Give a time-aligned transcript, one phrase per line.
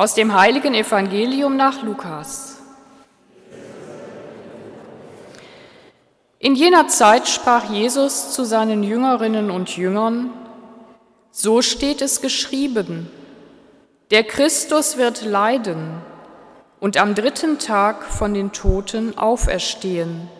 [0.00, 2.56] Aus dem heiligen Evangelium nach Lukas.
[6.38, 10.30] In jener Zeit sprach Jesus zu seinen Jüngerinnen und Jüngern,
[11.30, 13.10] so steht es geschrieben,
[14.10, 16.00] der Christus wird leiden
[16.80, 20.30] und am dritten Tag von den Toten auferstehen.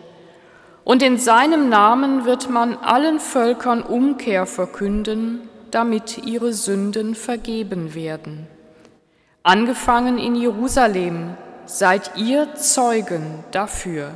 [0.83, 8.47] Und in seinem Namen wird man allen Völkern Umkehr verkünden, damit ihre Sünden vergeben werden.
[9.43, 11.35] Angefangen in Jerusalem
[11.65, 14.11] seid ihr Zeugen dafür.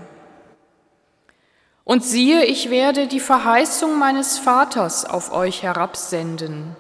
[1.84, 6.76] Und siehe, ich werde die Verheißung meines Vaters auf euch herabsenden.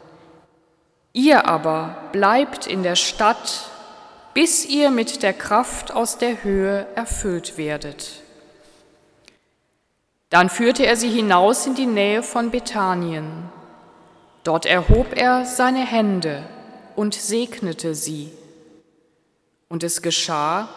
[1.11, 3.71] Ihr aber bleibt in der Stadt,
[4.35, 8.21] bis ihr mit der Kraft aus der Höhe erfüllt werdet.
[10.29, 13.49] Dann führte er sie hinaus in die Nähe von Bethanien.
[14.43, 16.43] Dort erhob er seine Hände
[16.95, 18.31] und segnete sie.
[19.67, 20.70] Und es geschah,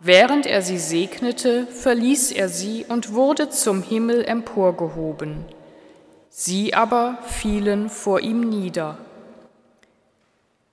[0.00, 5.44] Während er sie segnete, verließ er sie und wurde zum Himmel emporgehoben.
[6.30, 8.98] Sie aber fielen vor ihm nieder.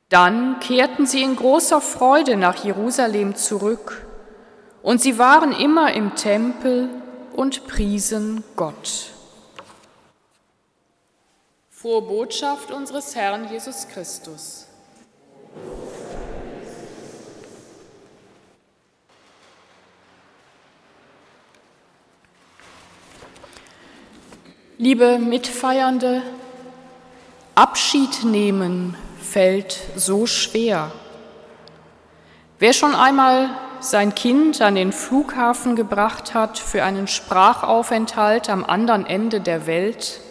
[0.09, 4.05] Dann kehrten sie in großer Freude nach Jerusalem zurück,
[4.83, 6.89] und sie waren immer im Tempel
[7.35, 9.14] und priesen Gott.
[11.85, 14.65] Frohe Botschaft unseres Herrn Jesus Christus.
[24.79, 26.23] Liebe Mitfeiernde,
[27.53, 30.91] Abschied nehmen fällt so schwer.
[32.57, 39.05] Wer schon einmal sein Kind an den Flughafen gebracht hat für einen Sprachaufenthalt am anderen
[39.05, 40.21] Ende der Welt,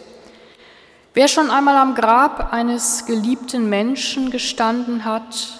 [1.15, 5.59] wer schon einmal am Grab eines geliebten Menschen gestanden hat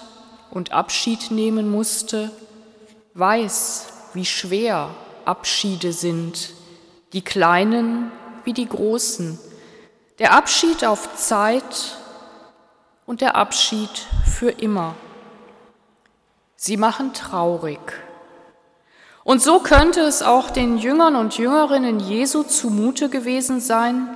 [0.50, 2.30] und Abschied nehmen musste,
[3.14, 4.90] weiß, wie schwer
[5.24, 6.50] Abschiede sind,
[7.12, 8.12] die kleinen
[8.44, 9.38] wie die Großen.
[10.18, 11.96] Der Abschied auf Zeit
[13.06, 14.94] und der Abschied für immer.
[16.56, 17.80] Sie machen traurig.
[19.24, 24.08] Und so könnte es auch den Jüngern und Jüngerinnen Jesu zumute gewesen sein,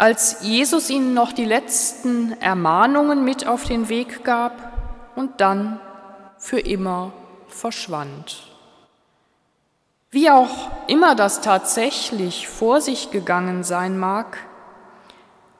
[0.00, 4.72] als Jesus ihnen noch die letzten Ermahnungen mit auf den Weg gab
[5.14, 5.78] und dann
[6.38, 7.12] für immer
[7.48, 8.44] verschwand.
[10.10, 14.38] Wie auch immer das tatsächlich vor sich gegangen sein mag,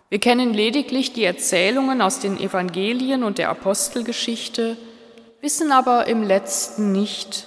[0.08, 4.78] wir kennen lediglich die Erzählungen aus den Evangelien und der Apostelgeschichte,
[5.42, 7.46] wissen aber im letzten nicht,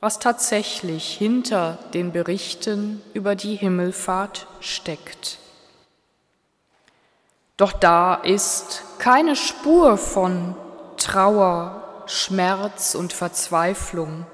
[0.00, 5.43] was tatsächlich hinter den Berichten über die Himmelfahrt steckt.
[7.56, 10.56] Doch da ist keine Spur von
[10.96, 14.26] Trauer, Schmerz und Verzweiflung.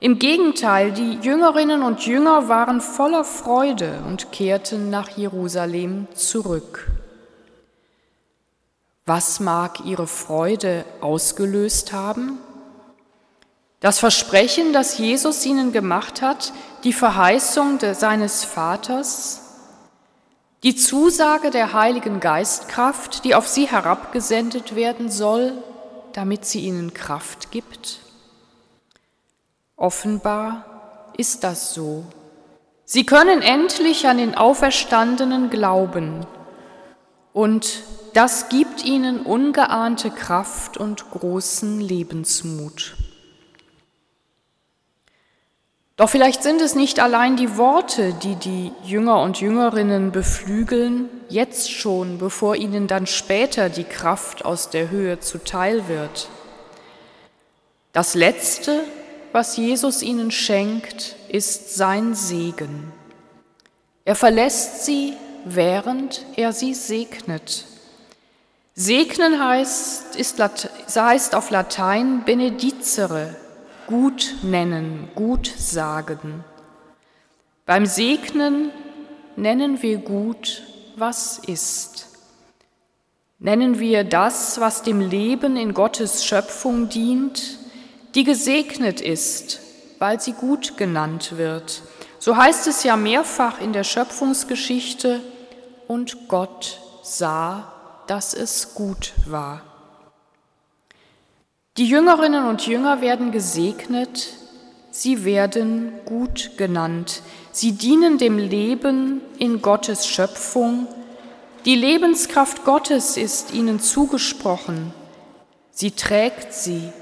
[0.00, 6.90] Im Gegenteil, die Jüngerinnen und Jünger waren voller Freude und kehrten nach Jerusalem zurück.
[9.06, 12.38] Was mag ihre Freude ausgelöst haben?
[13.80, 16.52] Das Versprechen, das Jesus ihnen gemacht hat,
[16.84, 19.43] die Verheißung seines Vaters,
[20.64, 25.52] die Zusage der Heiligen Geistkraft, die auf sie herabgesendet werden soll,
[26.14, 28.00] damit sie ihnen Kraft gibt.
[29.76, 32.04] Offenbar ist das so.
[32.86, 36.26] Sie können endlich an den Auferstandenen glauben
[37.34, 37.82] und
[38.14, 42.96] das gibt ihnen ungeahnte Kraft und großen Lebensmut.
[45.96, 51.70] Doch vielleicht sind es nicht allein die Worte, die die Jünger und Jüngerinnen beflügeln, jetzt
[51.70, 56.28] schon, bevor ihnen dann später die Kraft aus der Höhe zuteil wird.
[57.92, 58.82] Das Letzte,
[59.30, 62.92] was Jesus ihnen schenkt, ist sein Segen.
[64.04, 67.66] Er verlässt sie, während er sie segnet.
[68.74, 70.42] Segnen heißt, ist,
[70.96, 73.36] heißt auf Latein benedizere,
[73.86, 76.44] gut nennen, gut sagen.
[77.66, 78.70] Beim Segnen
[79.36, 80.62] nennen wir gut,
[80.96, 82.08] was ist.
[83.38, 87.58] Nennen wir das, was dem Leben in Gottes Schöpfung dient,
[88.14, 89.60] die gesegnet ist,
[89.98, 91.82] weil sie gut genannt wird.
[92.18, 95.20] So heißt es ja mehrfach in der Schöpfungsgeschichte,
[95.86, 97.72] und Gott sah,
[98.06, 99.73] dass es gut war.
[101.76, 104.28] Die Jüngerinnen und Jünger werden gesegnet,
[104.90, 110.86] sie werden gut genannt, sie dienen dem Leben in Gottes Schöpfung,
[111.64, 114.92] die Lebenskraft Gottes ist ihnen zugesprochen,
[115.76, 116.92] Sie trägt sie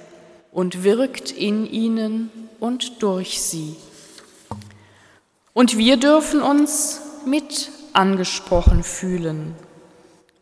[0.50, 3.76] und wirkt in ihnen und durch sie.
[5.52, 9.54] Und wir dürfen uns mit angesprochen fühlen.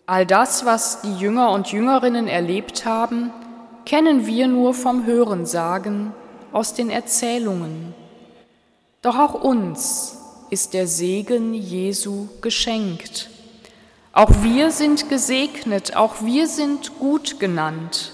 [0.06, 3.32] All das, was die Jünger und Jüngerinnen erlebt haben,
[3.90, 6.12] kennen wir nur vom Hörensagen
[6.52, 7.92] aus den Erzählungen.
[9.02, 10.16] Doch auch uns
[10.48, 13.30] ist der Segen Jesu geschenkt.
[14.12, 18.12] Auch wir sind gesegnet, auch wir sind gut genannt.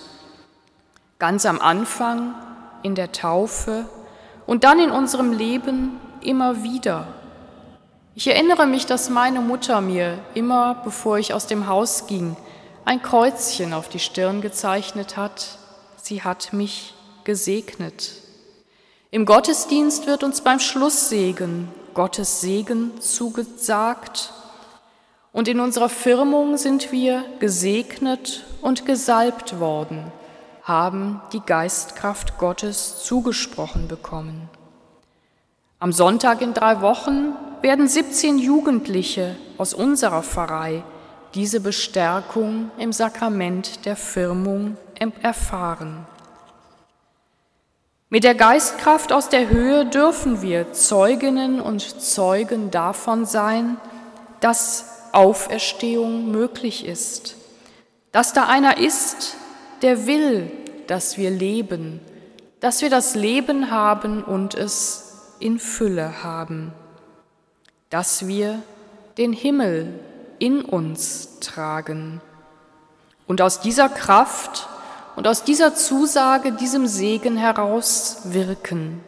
[1.19, 2.34] Ganz am Anfang,
[2.82, 3.84] in der Taufe
[4.46, 7.06] und dann in unserem Leben immer wieder.
[8.14, 12.34] Ich erinnere mich, dass meine Mutter mir immer, bevor ich aus dem Haus ging,
[12.87, 15.58] ein Kreuzchen auf die Stirn gezeichnet hat.
[16.06, 16.94] Sie hat mich
[17.24, 18.12] gesegnet.
[19.10, 24.32] Im Gottesdienst wird uns beim Schlusssegen Gottes Segen zugesagt.
[25.32, 30.12] Und in unserer Firmung sind wir gesegnet und gesalbt worden
[30.62, 34.48] haben die Geistkraft Gottes zugesprochen bekommen.
[35.80, 37.32] Am Sonntag in drei Wochen
[37.62, 40.84] werden 17 Jugendliche aus unserer Pfarrei
[41.34, 44.76] diese Bestärkung im Sakrament der Firmung
[45.22, 46.06] erfahren.
[48.08, 53.78] Mit der Geistkraft aus der Höhe dürfen wir Zeuginnen und Zeugen davon sein,
[54.40, 57.37] dass Auferstehung möglich ist,
[58.12, 59.37] dass da einer ist,
[59.82, 60.50] der will,
[60.87, 62.00] dass wir leben,
[62.60, 66.72] dass wir das Leben haben und es in Fülle haben,
[67.90, 68.62] dass wir
[69.19, 69.99] den Himmel
[70.38, 72.20] in uns tragen
[73.26, 74.65] und aus dieser Kraft
[75.16, 79.00] und aus dieser Zusage, diesem Segen heraus wirken,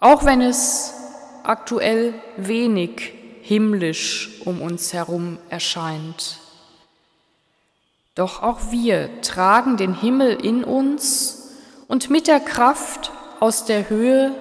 [0.00, 0.94] auch wenn es
[1.42, 3.12] aktuell wenig
[3.42, 6.38] himmlisch um uns herum erscheint.
[8.14, 11.50] Doch auch wir tragen den Himmel in uns
[11.88, 13.10] und mit der Kraft
[13.40, 14.32] aus der Höhe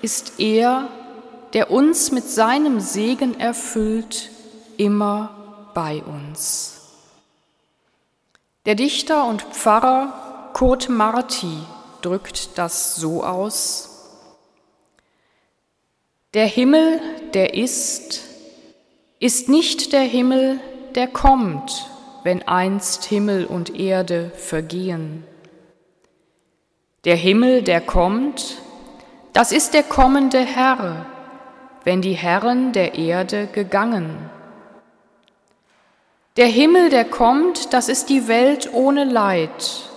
[0.00, 0.88] ist er,
[1.52, 4.30] der uns mit seinem Segen erfüllt,
[4.76, 6.79] immer bei uns.
[8.66, 11.56] Der Dichter und Pfarrer Kurt Marti
[12.02, 13.86] drückt das so aus.
[16.34, 17.00] Der Himmel,
[17.32, 18.20] der ist,
[19.18, 20.60] ist nicht der Himmel,
[20.94, 21.90] der kommt,
[22.22, 25.24] wenn einst Himmel und Erde vergehen.
[27.06, 28.58] Der Himmel, der kommt,
[29.32, 31.06] das ist der kommende Herr,
[31.84, 34.28] wenn die Herren der Erde gegangen.
[36.36, 39.90] Der Himmel, der kommt, das ist die Welt ohne Leid,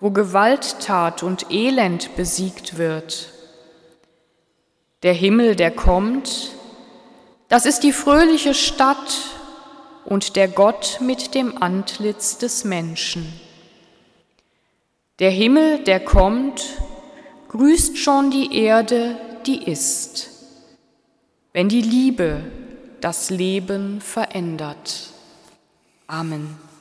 [0.00, 3.30] wo Gewalttat und Elend besiegt wird.
[5.02, 6.52] Der Himmel, der kommt,
[7.48, 9.34] das ist die fröhliche Stadt,
[10.04, 13.32] und der Gott mit dem Antlitz des Menschen.
[15.18, 16.62] Der Himmel, der kommt,
[17.48, 19.16] grüßt schon die Erde,
[19.46, 20.30] die ist,
[21.52, 22.40] wenn die Liebe
[23.00, 25.13] das Leben verändert.
[26.08, 26.73] Amen.